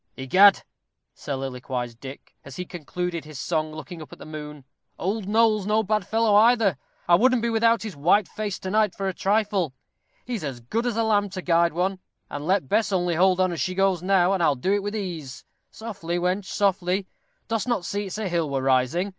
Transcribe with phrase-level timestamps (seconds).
[0.17, 0.63] "Egad,"
[1.13, 4.65] soliloquized Dick, as he concluded his song, looking up at the moon.
[4.97, 6.79] "Old Noll's no bad fellow, either.
[7.07, 9.75] I wouldn't be without his white face to night for a trifle.
[10.25, 11.99] He's as good as a lamp to guide one,
[12.31, 14.95] and let Bess only hold on as she goes now, and I'll do it with
[14.95, 15.45] ease.
[15.69, 17.05] Softly, wench, softly
[17.47, 19.09] dost not see it's a hill we're rising.